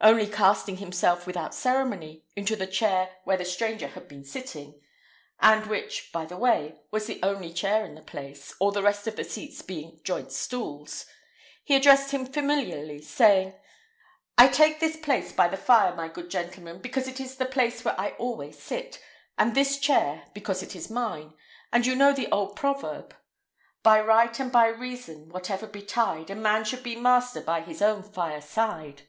[0.00, 4.78] Only casting himself, without ceremony, into the chair where the stranger had been sitting
[5.40, 9.06] and which, by the way, was the only chair in the place, all the rest
[9.06, 11.06] of the seats being joint stools
[11.62, 13.54] he addressed him familiarly, saying,
[14.36, 17.82] "I take this place by the fire, my good gentleman, because it is the place
[17.82, 19.00] where I always sit,
[19.38, 21.32] and this chair, because it is mine;
[21.72, 23.16] and you know the old proverb
[23.82, 28.02] "By right and by reason, whatever betide, A man should be master by his own
[28.02, 29.04] fireside."